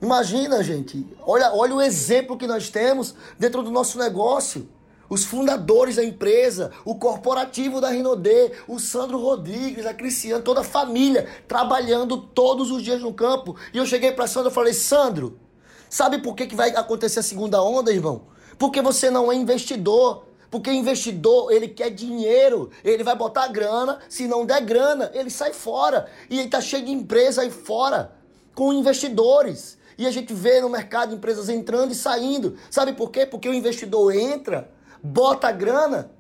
[0.03, 4.69] Imagina, gente, olha, olha o exemplo que nós temos dentro do nosso negócio.
[5.09, 10.65] Os fundadores da empresa, o corporativo da Rinodê, o Sandro Rodrigues, a Cristiane, toda a
[10.65, 13.55] família, trabalhando todos os dias no campo.
[13.73, 15.39] E eu cheguei para Sandro e falei, Sandro,
[15.89, 18.35] sabe por que, que vai acontecer a segunda onda, irmão?
[18.59, 20.27] Porque você não é investidor.
[20.51, 25.53] Porque investidor, ele quer dinheiro, ele vai botar grana, se não der grana, ele sai
[25.53, 26.09] fora.
[26.31, 28.13] E ele tá cheio de empresa aí fora,
[28.55, 29.77] com investidores.
[29.99, 32.57] E a gente vê no mercado empresas entrando e saindo.
[32.71, 33.27] Sabe por quê?
[33.27, 34.71] Porque o investidor entra,
[35.03, 36.11] bota grana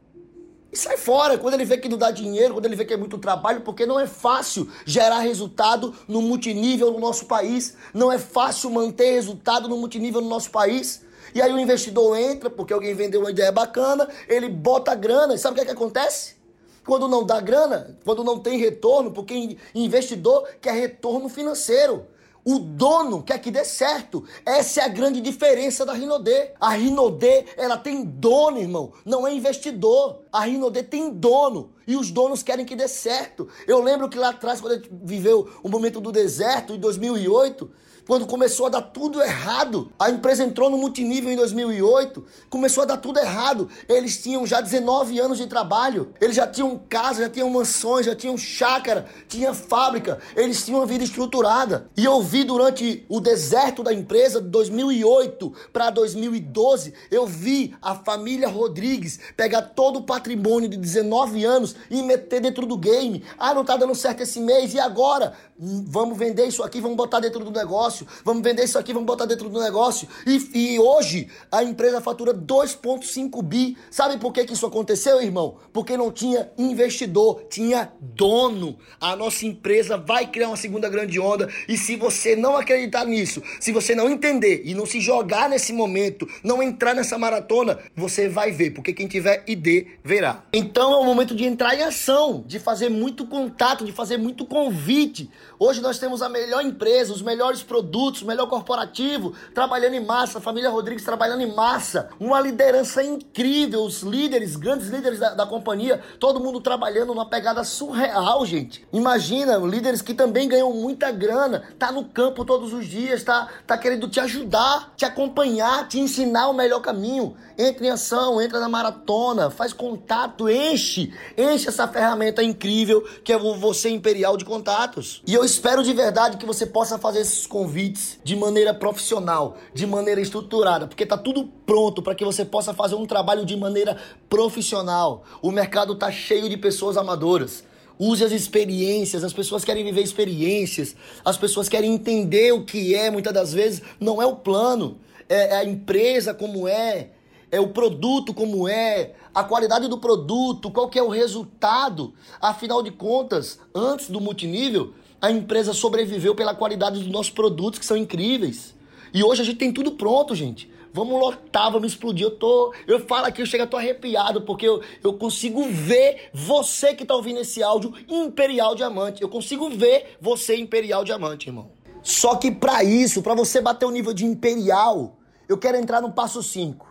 [0.72, 1.38] e sai fora.
[1.38, 3.86] Quando ele vê que não dá dinheiro, quando ele vê que é muito trabalho, porque
[3.86, 7.74] não é fácil gerar resultado no multinível no nosso país.
[7.94, 11.05] Não é fácil manter resultado no multinível no nosso país.
[11.34, 15.38] E aí o investidor entra, porque alguém vendeu uma ideia bacana, ele bota grana, e
[15.38, 16.36] sabe o que, é que acontece?
[16.84, 22.06] Quando não dá grana, quando não tem retorno, porque investidor quer retorno financeiro.
[22.48, 24.22] O dono quer que dê certo.
[24.44, 26.52] Essa é a grande diferença da Rinodê.
[26.60, 30.20] A Rinodê, ela tem dono, irmão, não é investidor.
[30.32, 33.48] A Rinodê tem dono e os donos querem que dê certo.
[33.66, 37.68] Eu lembro que lá atrás, quando a gente viveu o momento do deserto, em 2008,
[38.06, 39.90] quando começou a dar tudo errado.
[39.98, 43.68] A empresa entrou no multinível em 2008, começou a dar tudo errado.
[43.88, 48.14] Eles tinham já 19 anos de trabalho, eles já tinham casa, já tinham mansões, já
[48.14, 51.90] tinham chácara, tinha fábrica, eles tinham uma vida estruturada.
[51.96, 57.94] E eu vi durante o deserto da empresa, de 2008 para 2012, eu vi a
[57.94, 63.24] família Rodrigues pegar todo o patrimônio de 19 anos e meter dentro do game.
[63.36, 65.32] Ah, não tá dando certo esse mês, e agora?
[65.58, 68.92] Hum, vamos vender isso aqui, vamos botar dentro do negócio negócio, vamos vender isso aqui,
[68.92, 70.08] vamos botar dentro do negócio.
[70.26, 73.76] E, e hoje a empresa fatura 2,5 bi.
[73.90, 75.56] Sabe por que, que isso aconteceu, irmão?
[75.72, 78.76] Porque não tinha investidor, tinha dono.
[79.00, 81.48] A nossa empresa vai criar uma segunda grande onda.
[81.68, 85.72] E se você não acreditar nisso, se você não entender e não se jogar nesse
[85.72, 88.70] momento, não entrar nessa maratona, você vai ver.
[88.70, 90.44] Porque quem tiver ID verá.
[90.52, 94.44] Então é o momento de entrar em ação, de fazer muito contato, de fazer muito
[94.44, 95.30] convite.
[95.58, 100.40] Hoje nós temos a melhor empresa, os melhores produtos produtos, melhor corporativo, trabalhando em massa,
[100.40, 106.00] família Rodrigues trabalhando em massa, uma liderança incrível, os líderes, grandes líderes da, da companhia,
[106.18, 108.86] todo mundo trabalhando numa pegada surreal, gente.
[108.92, 113.78] Imagina, líderes que também ganham muita grana, tá no campo todos os dias, tá, tá
[113.78, 117.36] querendo te ajudar, te acompanhar, te ensinar o melhor caminho.
[117.58, 123.38] Entra em ação, entra na maratona, faz contato, enche, enche essa ferramenta incrível que é
[123.38, 125.22] Você Imperial de Contatos.
[125.26, 129.56] E eu espero de verdade que você possa fazer esses convites convites de maneira profissional,
[129.74, 133.56] de maneira estruturada, porque tá tudo pronto para que você possa fazer um trabalho de
[133.56, 133.96] maneira
[134.28, 135.24] profissional.
[135.42, 137.64] O mercado tá cheio de pessoas amadoras.
[137.98, 143.10] Use as experiências, as pessoas querem viver experiências, as pessoas querem entender o que é,
[143.10, 147.10] muitas das vezes não é o plano, é, é a empresa como é,
[147.50, 152.14] é o produto como é, a qualidade do produto, qual que é o resultado.
[152.40, 157.86] Afinal de contas, antes do multinível, a empresa sobreviveu pela qualidade dos nossos produtos, que
[157.86, 158.74] são incríveis.
[159.12, 160.70] E hoje a gente tem tudo pronto, gente.
[160.92, 162.26] Vamos lotar, vamos explodir.
[162.26, 162.72] Eu tô.
[162.86, 167.04] Eu falo aqui, eu chego, eu tô arrepiado, porque eu, eu consigo ver você que
[167.04, 169.20] tá ouvindo esse áudio Imperial Diamante.
[169.20, 171.70] Eu consigo ver você Imperial Diamante, irmão.
[172.02, 176.12] Só que para isso, para você bater o nível de Imperial, eu quero entrar no
[176.12, 176.86] passo 5,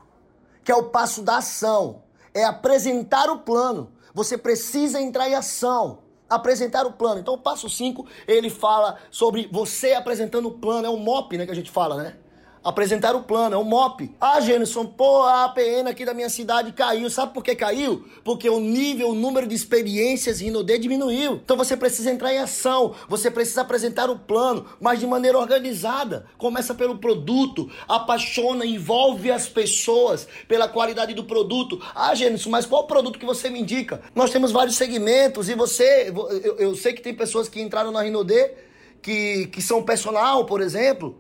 [0.66, 2.04] que é o passo da ação.
[2.34, 3.94] É apresentar o plano.
[4.14, 7.20] Você precisa entrar em ação apresentar o plano.
[7.20, 11.46] Então, o passo 5, ele fala sobre você apresentando o plano, é o MOP, né,
[11.46, 12.18] que a gente fala, né?
[12.66, 14.10] Apresentar o plano, é o MOP.
[14.20, 17.08] Ah, Gênison, pô, a APN aqui da minha cidade caiu.
[17.12, 18.04] Sabe por que caiu?
[18.24, 21.36] Porque o nível, o número de experiências em Inodê diminuiu.
[21.36, 26.26] Então você precisa entrar em ação, você precisa apresentar o plano, mas de maneira organizada.
[26.40, 31.80] Começa pelo produto, apaixona, envolve as pessoas pela qualidade do produto.
[31.94, 34.02] Ah, Gênison, mas qual produto que você me indica?
[34.16, 36.12] Nós temos vários segmentos e você,
[36.44, 38.54] eu, eu sei que tem pessoas que entraram na Rinodê
[39.04, 41.16] que, que são personal, por exemplo,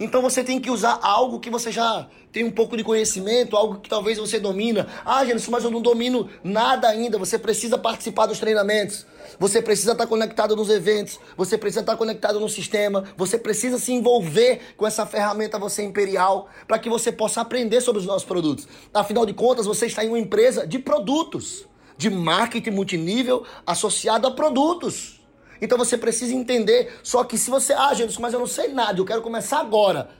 [0.00, 3.80] então você tem que usar algo que você já tem um pouco de conhecimento, algo
[3.80, 4.86] que talvez você domina.
[5.04, 7.18] Ah, Gênesis, mas eu não domino nada ainda.
[7.18, 9.06] Você precisa participar dos treinamentos.
[9.38, 11.18] Você precisa estar conectado nos eventos.
[11.36, 13.04] Você precisa estar conectado no sistema.
[13.16, 18.00] Você precisa se envolver com essa ferramenta você imperial para que você possa aprender sobre
[18.00, 18.68] os nossos produtos.
[18.94, 24.30] Afinal de contas, você está em uma empresa de produtos, de marketing multinível associado a
[24.30, 25.17] produtos.
[25.60, 26.98] Então você precisa entender.
[27.02, 30.10] Só que se você, ah, Jesus, mas eu não sei nada, eu quero começar agora.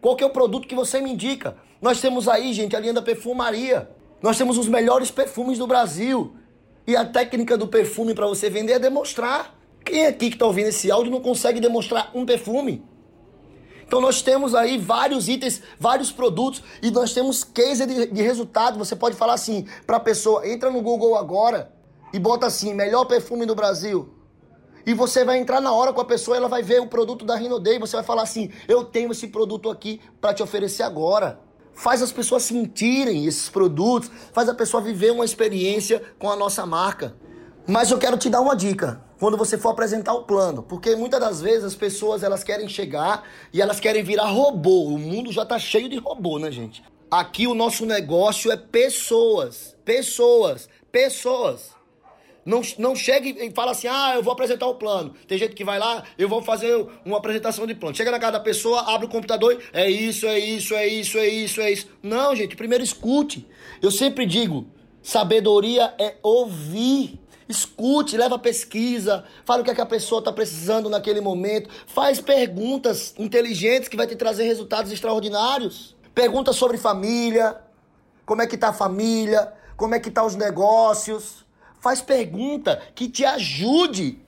[0.00, 1.56] Qual que é o produto que você me indica?
[1.80, 3.90] Nós temos aí, gente, a linha da perfumaria.
[4.22, 6.34] Nós temos os melhores perfumes do Brasil.
[6.86, 9.54] E a técnica do perfume para você vender é demonstrar.
[9.84, 12.84] Quem aqui que está ouvindo esse áudio não consegue demonstrar um perfume?
[13.86, 18.78] Então nós temos aí vários itens, vários produtos e nós temos case de, de resultado.
[18.78, 21.72] Você pode falar assim para a pessoa, entra no Google agora
[22.12, 24.17] e bota assim, melhor perfume do Brasil.
[24.88, 27.36] E você vai entrar na hora com a pessoa, ela vai ver o produto da
[27.36, 31.38] Rinodei você vai falar assim: "Eu tenho esse produto aqui para te oferecer agora".
[31.74, 36.64] Faz as pessoas sentirem esses produtos, faz a pessoa viver uma experiência com a nossa
[36.64, 37.14] marca.
[37.66, 41.20] Mas eu quero te dar uma dica quando você for apresentar o plano, porque muitas
[41.20, 44.84] das vezes as pessoas elas querem chegar e elas querem virar robô.
[44.84, 46.82] O mundo já tá cheio de robô, né, gente?
[47.10, 51.77] Aqui o nosso negócio é pessoas, pessoas, pessoas.
[52.48, 55.12] Não, não chegue e fala assim, ah, eu vou apresentar o plano.
[55.26, 57.94] Tem gente que vai lá, eu vou fazer uma apresentação de plano.
[57.94, 61.28] Chega na casa da pessoa, abre o computador é isso, é isso, é isso, é
[61.28, 61.88] isso, é isso.
[62.02, 63.46] Não, gente, primeiro escute.
[63.82, 64.66] Eu sempre digo,
[65.02, 67.20] sabedoria é ouvir.
[67.46, 72.20] Escute, leva pesquisa, fala o que, é que a pessoa está precisando naquele momento, faz
[72.20, 75.96] perguntas inteligentes que vai te trazer resultados extraordinários.
[76.14, 77.56] Pergunta sobre família,
[78.24, 81.47] como é que tá a família, como é que tá os negócios.
[81.88, 84.22] Faz pergunta que te ajude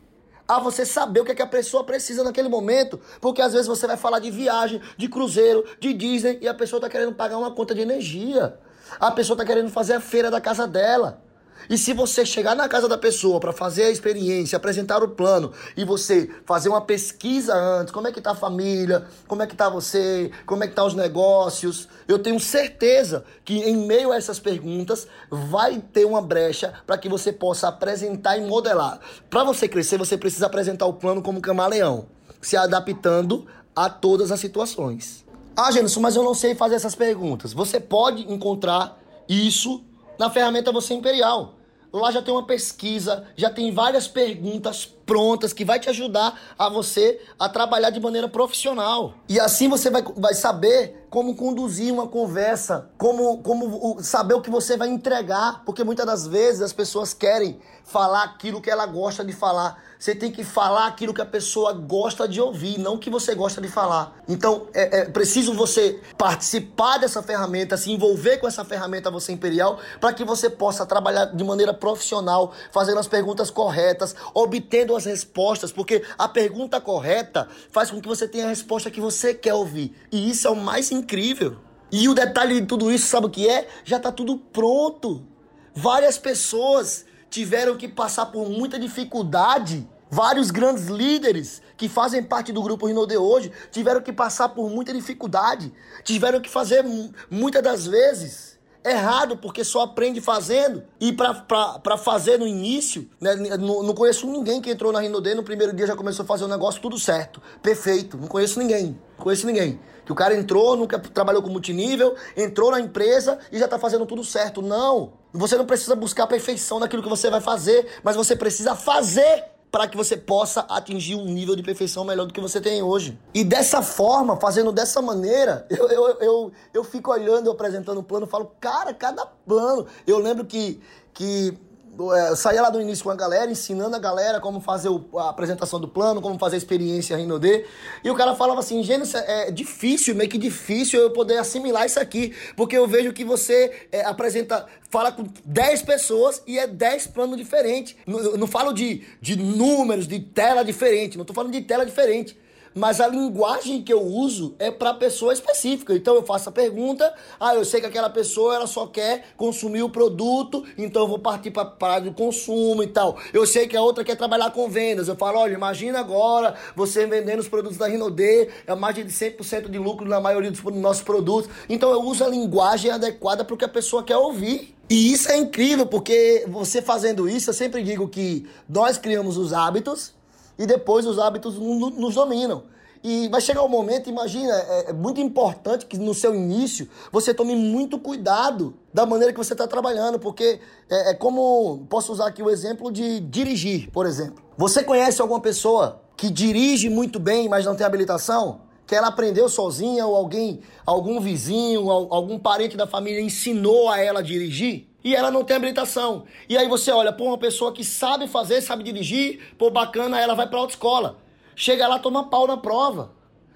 [0.49, 2.99] a você saber o que, é que a pessoa precisa naquele momento.
[3.20, 6.79] Porque às vezes você vai falar de viagem, de cruzeiro, de Disney e a pessoa
[6.79, 8.59] está querendo pagar uma conta de energia.
[8.99, 11.23] A pessoa está querendo fazer a feira da casa dela.
[11.68, 15.53] E se você chegar na casa da pessoa para fazer a experiência, apresentar o plano
[15.77, 19.55] e você fazer uma pesquisa antes, como é que tá a família, como é que
[19.55, 24.16] tá você, como é que tá os negócios, eu tenho certeza que em meio a
[24.16, 29.01] essas perguntas vai ter uma brecha para que você possa apresentar e modelar.
[29.29, 32.07] Para você crescer, você precisa apresentar o plano como camaleão,
[32.40, 35.25] se adaptando a todas as situações.
[35.57, 37.53] Ah, Gênesis, mas eu não sei fazer essas perguntas.
[37.53, 39.85] Você pode encontrar isso
[40.20, 41.54] na ferramenta Você Imperial.
[41.90, 46.68] Lá já tem uma pesquisa, já tem várias perguntas prontas que vai te ajudar a
[46.68, 49.14] você a trabalhar de maneira profissional.
[49.29, 54.49] E assim você vai, vai saber como conduzir uma conversa, como, como saber o que
[54.49, 59.25] você vai entregar, porque muitas das vezes as pessoas querem falar aquilo que ela gosta
[59.25, 59.83] de falar.
[59.99, 63.35] Você tem que falar aquilo que a pessoa gosta de ouvir, não o que você
[63.35, 64.16] gosta de falar.
[64.29, 69.81] Então é, é preciso você participar dessa ferramenta, se envolver com essa ferramenta você imperial,
[70.01, 75.73] para que você possa trabalhar de maneira profissional, fazendo as perguntas corretas, obtendo as respostas,
[75.73, 79.95] porque a pergunta correta faz com que você tenha a resposta que você quer ouvir.
[80.11, 81.59] E isso é o mais incrível.
[81.93, 83.67] E o detalhe de tudo isso, sabe o que é?
[83.85, 85.27] Já está tudo pronto.
[85.75, 89.89] Várias pessoas tiveram que passar por muita dificuldade.
[90.11, 94.93] Vários grandes líderes que fazem parte do grupo Rinode hoje tiveram que passar por muita
[94.93, 95.73] dificuldade.
[96.03, 96.85] Tiveram que fazer
[97.31, 98.50] muitas das vezes
[98.85, 100.83] errado, porque só aprende fazendo.
[101.01, 105.43] E para fazer no início, né, não, não, conheço ninguém que entrou na Rinode no
[105.43, 108.16] primeiro dia já começou a fazer o negócio tudo certo, perfeito.
[108.16, 109.81] Não conheço ninguém, não conheço ninguém.
[110.05, 114.07] Que o cara entrou, nunca trabalhou com multinível, entrou na empresa e já tá fazendo
[114.07, 114.62] tudo certo.
[114.62, 115.12] Não!
[115.33, 119.87] Você não precisa buscar perfeição naquilo que você vai fazer, mas você precisa fazer para
[119.87, 123.18] que você possa atingir um nível de perfeição melhor do que você tem hoje.
[123.33, 128.00] E dessa forma, fazendo dessa maneira, eu, eu, eu, eu fico olhando, eu apresentando o
[128.00, 129.87] um plano, falo, cara, cada plano.
[130.06, 130.80] Eu lembro que,
[131.14, 131.56] que
[131.98, 135.31] eu saía lá do início com a galera, ensinando a galera como fazer o, a
[135.31, 137.64] apresentação do plano, como fazer a experiência Rinode.
[138.03, 142.00] E o cara falava assim, Gênesis, é difícil, meio que difícil eu poder assimilar isso
[142.00, 147.09] aqui, porque eu vejo que você é, apresenta, fala com 10 pessoas e é 10
[147.09, 147.96] planos diferentes.
[148.07, 152.37] Não, não falo de, de números, de tela diferente, não tô falando de tela diferente
[152.81, 155.95] mas a linguagem que eu uso é para pessoa específica.
[155.95, 159.83] Então eu faço a pergunta, ah, eu sei que aquela pessoa ela só quer consumir
[159.83, 163.19] o produto, então eu vou partir para a do consumo e tal.
[163.35, 165.09] Eu sei que a outra quer trabalhar com vendas.
[165.09, 169.69] Eu falo, olha, imagina agora você vendendo os produtos da Rinode, é mais de 100%
[169.69, 171.51] de lucro na maioria dos nossos produtos.
[171.69, 174.75] Então eu uso a linguagem adequada para o que a pessoa quer ouvir.
[174.88, 179.53] E isso é incrível, porque você fazendo isso, eu sempre digo que nós criamos os
[179.53, 180.14] hábitos,
[180.61, 182.64] e depois os hábitos nos dominam.
[183.03, 187.33] E vai chegar um momento, imagina, é, é, muito importante que no seu início você
[187.33, 192.27] tome muito cuidado da maneira que você está trabalhando, porque é, é, como posso usar
[192.27, 194.44] aqui o exemplo de dirigir, por exemplo.
[194.59, 198.61] Você conhece alguma pessoa que dirige muito bem, mas não tem habilitação?
[198.87, 204.20] Que ela aprendeu sozinha ou alguém, algum vizinho, algum parente da família ensinou a ela
[204.20, 204.89] a dirigir?
[205.03, 206.25] E ela não tem habilitação.
[206.49, 210.35] E aí você olha, pô, uma pessoa que sabe fazer, sabe dirigir, pô, bacana, ela
[210.35, 211.19] vai pra autoescola.
[211.57, 213.13] Chega lá, toma pau na prova.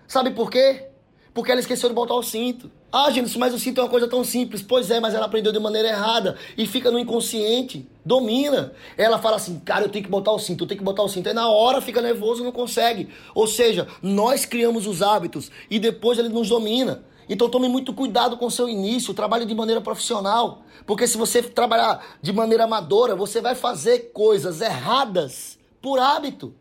[0.07, 0.89] Sabe por quê?
[1.33, 2.71] Porque ela esqueceu de botar o cinto.
[2.93, 4.63] Ah, gente, mas o cinto é uma coisa tão simples.
[4.63, 8.73] Pois é, mas ela aprendeu de maneira errada e fica no inconsciente, domina.
[8.97, 11.09] Ela fala assim, cara, eu tenho que botar o cinto, eu tenho que botar o
[11.09, 11.27] cinto.
[11.27, 13.09] Aí na hora fica nervoso e não consegue.
[13.35, 17.03] Ou seja, nós criamos os hábitos e depois ele nos domina.
[17.29, 20.63] Então tome muito cuidado com o seu início, trabalhe de maneira profissional.
[20.87, 26.55] Porque se você trabalhar de maneira amadora, você vai fazer coisas erradas por hábito.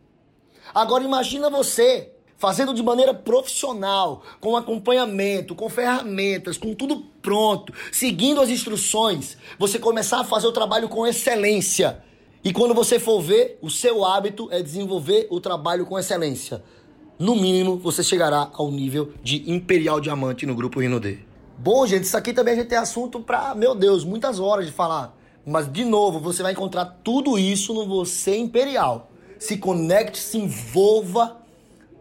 [0.74, 8.40] Agora imagina você fazendo de maneira profissional, com acompanhamento, com ferramentas, com tudo pronto, seguindo
[8.40, 12.02] as instruções, você começar a fazer o trabalho com excelência.
[12.42, 16.62] E quando você for ver, o seu hábito é desenvolver o trabalho com excelência
[17.18, 21.18] no mínimo, você chegará ao nível de Imperial Diamante no grupo D.
[21.56, 24.72] Bom, gente, isso aqui também a gente tem assunto para, meu Deus, muitas horas de
[24.72, 25.16] falar.
[25.46, 29.10] Mas, de novo, você vai encontrar tudo isso no Você Imperial.
[29.38, 31.36] Se conecte, se envolva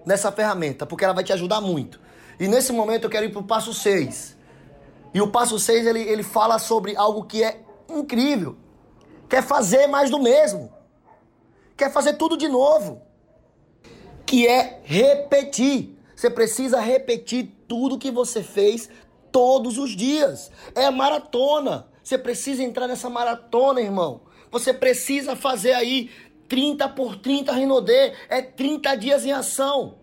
[0.05, 1.99] nessa ferramenta, porque ela vai te ajudar muito.
[2.39, 4.35] E nesse momento eu quero ir para o passo 6.
[5.13, 8.55] E o passo 6 ele, ele fala sobre algo que é incrível.
[9.29, 10.71] Quer fazer mais do mesmo.
[11.77, 13.01] quer fazer tudo de novo.
[14.25, 15.97] Que é repetir.
[16.15, 18.89] Você precisa repetir tudo que você fez
[19.31, 20.51] todos os dias.
[20.75, 21.87] É maratona.
[22.03, 24.21] Você precisa entrar nessa maratona, irmão.
[24.51, 26.09] Você precisa fazer aí
[26.47, 28.13] 30 por 30 Rinodê.
[28.29, 29.95] É 30 dias em ação.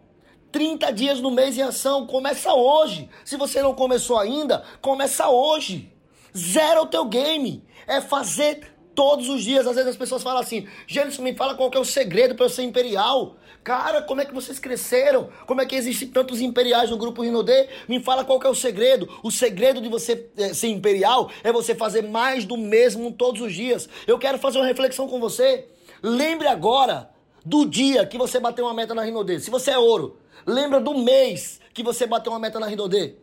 [0.51, 2.07] 30 dias no mês em ação.
[2.07, 3.09] Começa hoje.
[3.25, 5.93] Se você não começou ainda, começa hoje.
[6.37, 7.65] Zero o teu game.
[7.87, 9.67] É fazer todos os dias.
[9.67, 12.51] Às vezes as pessoas falam assim: Gênesis, me fala qual é o segredo para eu
[12.51, 13.37] ser imperial.
[13.65, 15.31] Cara, como é que vocês cresceram?
[15.47, 17.67] Como é que existem tantos imperiais no grupo Rinodê?
[17.89, 19.09] Me fala qual é o segredo.
[19.23, 23.55] O segredo de você é, ser imperial é você fazer mais do mesmo todos os
[23.55, 23.89] dias.
[24.07, 25.67] Eu quero fazer uma reflexão com você.
[26.03, 27.09] Lembre agora
[27.43, 29.41] do dia que você bateu uma meta na Rinodê.
[29.41, 33.15] Se você é ouro, lembra do mês que você bateu uma meta na Rinodê.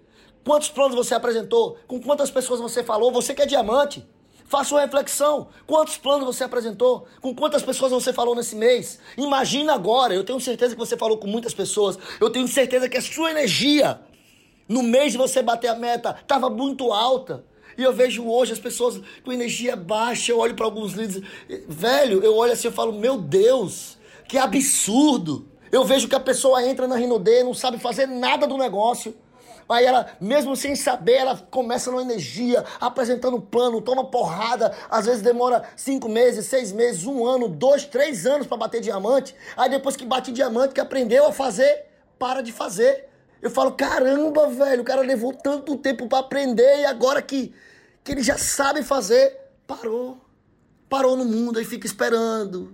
[0.43, 1.78] Quantos planos você apresentou?
[1.86, 3.11] Com quantas pessoas você falou?
[3.11, 4.03] Você que é diamante.
[4.48, 5.50] Faça uma reflexão.
[5.66, 7.06] Quantos planos você apresentou?
[7.22, 8.98] Com quantas pessoas você falou nesse mês?
[9.18, 10.14] Imagina agora.
[10.14, 12.00] Eu tenho certeza que você falou com muitas pessoas.
[12.20, 14.00] Eu tenho certeza que a sua energia
[14.68, 17.43] no mês de você bater a meta estava muito alta.
[17.78, 20.32] E eu vejo hoje as pessoas com energia baixa.
[20.32, 21.30] Eu olho para alguns líderes.
[21.68, 23.98] Velho, eu olho assim e falo: Meu Deus,
[24.30, 25.45] que absurdo.
[25.70, 29.14] Eu vejo que a pessoa entra na Rinodê, não sabe fazer nada do negócio
[29.70, 34.74] Aí ela, mesmo sem saber, ela começa numa energia, apresentando plano, toma porrada.
[34.89, 39.36] Às vezes demora cinco meses, seis meses, um ano, dois, três anos para bater diamante.
[39.57, 41.86] Aí depois que bate diamante, que aprendeu a fazer,
[42.18, 43.09] para de fazer.
[43.41, 47.53] Eu falo, caramba, velho, o cara levou tanto tempo para aprender e agora que,
[48.03, 49.38] que ele já sabe fazer,
[49.68, 50.18] parou.
[50.89, 52.74] Parou no mundo, aí fica esperando.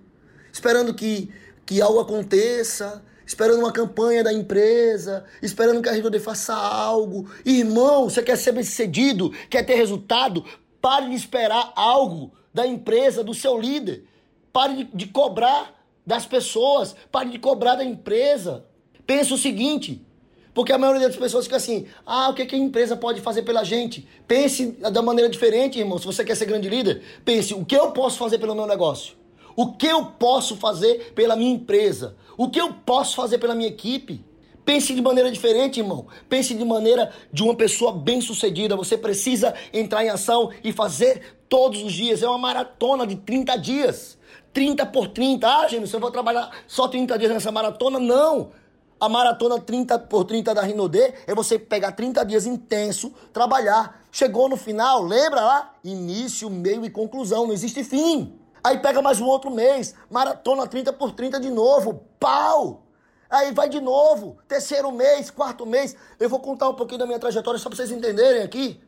[0.52, 1.34] Esperando que,
[1.66, 7.30] que algo aconteça esperando uma campanha da empresa, esperando que a Rinode faça algo.
[7.46, 10.44] Irmão, você quer ser bem-sucedido, quer ter resultado?
[10.82, 14.06] Pare de esperar algo da empresa, do seu líder.
[14.52, 15.74] Pare de, de cobrar
[16.06, 18.66] das pessoas, pare de cobrar da empresa.
[19.06, 20.06] Pense o seguinte,
[20.54, 23.42] porque a maioria das pessoas fica assim: ah, o que, que a empresa pode fazer
[23.42, 24.08] pela gente?
[24.28, 25.98] Pense da maneira diferente, irmão.
[25.98, 29.16] Se você quer ser grande líder, pense: o que eu posso fazer pelo meu negócio?
[29.56, 32.16] O que eu posso fazer pela minha empresa?
[32.38, 34.26] O que eu posso fazer pela minha equipe?
[34.66, 36.08] Pense de maneira diferente, irmão.
[36.30, 38.76] Pense de maneira de uma pessoa bem-sucedida.
[38.76, 42.24] Você precisa entrar em ação e fazer todos os dias.
[42.24, 44.18] É uma maratona de 30 dias.
[44.54, 45.48] 30 por 30.
[45.48, 48.00] Ah, gente, eu vou trabalhar só 30 dias nessa maratona?
[48.00, 48.52] Não.
[49.00, 54.02] A maratona 30 por 30 da Rinodê é você pegar 30 dias intenso, trabalhar.
[54.12, 55.74] Chegou no final, lembra lá?
[55.84, 57.46] Início, meio e conclusão.
[57.46, 58.40] Não existe fim.
[58.64, 62.84] Aí pega mais um outro mês, maratona 30 por 30 de novo, pau!
[63.30, 65.97] Aí vai de novo, terceiro mês, quarto mês.
[66.18, 68.82] Eu vou contar um pouquinho da minha trajetória só pra vocês entenderem aqui.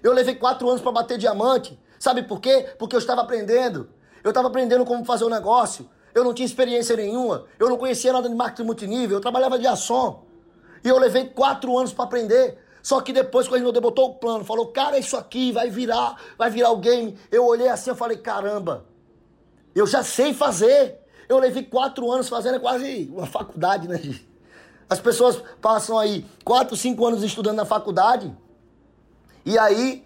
[0.00, 1.76] Eu levei quatro anos para bater diamante.
[1.98, 2.68] Sabe por quê?
[2.78, 3.88] Porque eu estava aprendendo.
[4.22, 5.90] Eu estava aprendendo como fazer o um negócio.
[6.14, 7.46] Eu não tinha experiência nenhuma.
[7.58, 9.16] Eu não conhecia nada de marketing multinível.
[9.16, 10.22] Eu trabalhava de ação.
[10.84, 12.58] E eu levei quatro anos para aprender.
[12.82, 16.48] Só que depois, quando ele botou o plano, falou, cara, isso aqui vai virar, vai
[16.48, 17.18] virar o game.
[17.30, 18.89] Eu olhei assim e falei, caramba,
[19.74, 20.98] eu já sei fazer.
[21.28, 24.00] Eu levei quatro anos fazendo, é quase uma faculdade, né?
[24.88, 28.36] As pessoas passam aí quatro, cinco anos estudando na faculdade.
[29.46, 30.04] E aí,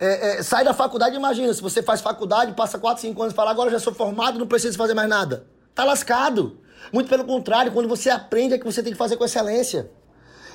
[0.00, 3.36] é, é, sai da faculdade, imagina, se você faz faculdade, passa quatro, cinco anos e
[3.36, 5.46] fala, agora já sou formado, não preciso fazer mais nada.
[5.74, 6.58] Tá lascado.
[6.92, 9.90] Muito pelo contrário, quando você aprende é que você tem que fazer com excelência.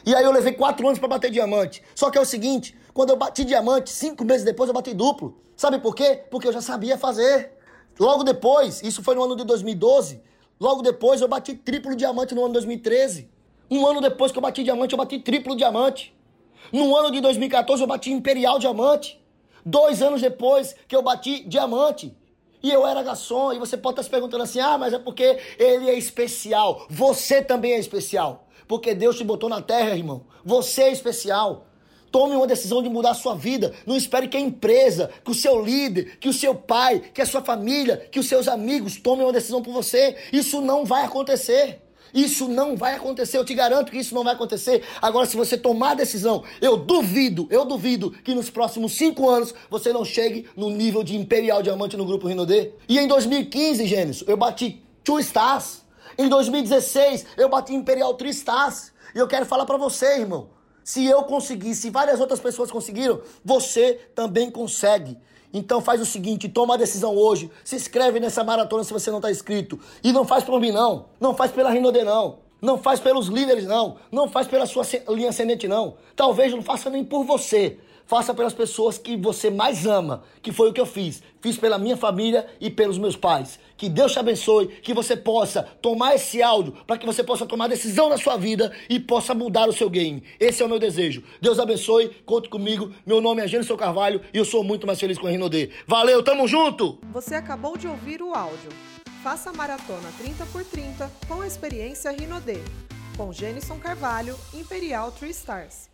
[0.05, 1.81] E aí eu levei quatro anos para bater diamante.
[1.95, 5.37] Só que é o seguinte, quando eu bati diamante, cinco meses depois eu bati duplo.
[5.55, 6.23] Sabe por quê?
[6.29, 7.57] Porque eu já sabia fazer.
[7.99, 10.21] Logo depois, isso foi no ano de 2012,
[10.59, 13.29] logo depois eu bati triplo diamante no ano de 2013.
[13.69, 16.15] Um ano depois que eu bati diamante, eu bati triplo diamante.
[16.71, 19.19] No ano de 2014 eu bati imperial diamante.
[19.65, 22.15] Dois anos depois que eu bati diamante.
[22.63, 25.37] E eu era garçom, e você pode estar se perguntando assim: ah, mas é porque
[25.57, 26.85] ele é especial.
[26.89, 28.47] Você também é especial.
[28.67, 30.25] Porque Deus te botou na terra, irmão.
[30.43, 31.65] Você é especial.
[32.11, 33.73] Tome uma decisão de mudar a sua vida.
[33.85, 37.25] Não espere que a empresa, que o seu líder, que o seu pai, que a
[37.25, 40.15] sua família, que os seus amigos tomem uma decisão por você.
[40.31, 41.81] Isso não vai acontecer.
[42.13, 44.83] Isso não vai acontecer, eu te garanto que isso não vai acontecer.
[45.01, 49.53] Agora, se você tomar a decisão, eu duvido, eu duvido que nos próximos cinco anos
[49.69, 52.71] você não chegue no nível de Imperial Diamante no grupo Rinodê.
[52.87, 55.83] E em 2015, Gênesis, eu bati Two Stars.
[56.17, 58.91] Em 2016, eu bati Imperial Three Stars.
[59.15, 60.49] E eu quero falar para você, irmão.
[60.89, 65.19] Se eu consegui, se várias outras pessoas conseguiram, você também consegue.
[65.53, 69.19] Então faz o seguinte, toma a decisão hoje, se inscreve nessa maratona se você não
[69.19, 69.79] está inscrito.
[70.03, 73.65] E não faz por mim não, não faz pela Rinode não, não faz pelos líderes
[73.65, 75.95] não, não faz pela sua linha ascendente não.
[76.15, 77.77] Talvez não faça nem por você,
[78.09, 81.21] Faça pelas pessoas que você mais ama, que foi o que eu fiz.
[81.39, 83.59] Fiz pela minha família e pelos meus pais.
[83.79, 87.69] Que Deus te abençoe, que você possa tomar esse áudio para que você possa tomar
[87.69, 90.21] decisão na sua vida e possa mudar o seu game.
[90.37, 91.23] Esse é o meu desejo.
[91.39, 92.91] Deus abençoe, conte comigo.
[93.05, 95.69] Meu nome é Gênesis Carvalho e eu sou muito mais feliz com a Rinodê.
[95.87, 96.99] Valeu, tamo junto!
[97.13, 98.69] Você acabou de ouvir o áudio.
[99.23, 102.59] Faça a maratona 30 por 30 com a experiência Rinodê,
[103.15, 105.88] com Gênison Carvalho, Imperial Tree Stars.